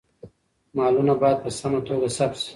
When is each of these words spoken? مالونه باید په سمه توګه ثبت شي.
مالونه 0.77 1.13
باید 1.21 1.37
په 1.43 1.49
سمه 1.59 1.79
توګه 1.87 2.07
ثبت 2.17 2.37
شي. 2.43 2.49